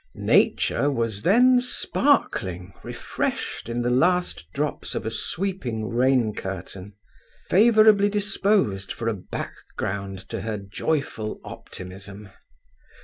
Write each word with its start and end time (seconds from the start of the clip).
Nature 0.15 0.89
was 0.89 1.21
then 1.21 1.61
sparkling 1.61 2.73
refreshed 2.83 3.69
in 3.69 3.83
the 3.83 3.89
last 3.91 4.47
drops 4.51 4.95
of 4.95 5.05
a 5.05 5.11
sweeping 5.11 5.87
rain 5.89 6.33
curtain, 6.33 6.95
favourably 7.51 8.09
disposed 8.09 8.91
for 8.91 9.07
a 9.07 9.13
background 9.13 10.17
to 10.27 10.41
her 10.41 10.57
joyful 10.57 11.39
optimism. 11.43 12.29